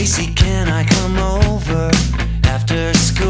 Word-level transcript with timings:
Stacy, 0.00 0.32
can 0.32 0.66
I 0.68 0.82
come 0.84 1.18
over 1.18 1.90
after 2.44 2.94
school? 2.94 3.29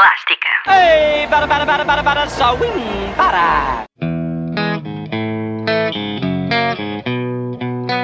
elástica. 0.00 0.48
Ei, 0.66 1.26
para, 1.28 1.46
para, 1.46 1.66
para, 1.66 1.84
para, 1.84 2.02
para, 2.02 2.28
só 2.28 2.54
win, 2.54 3.12
para. 3.16 3.89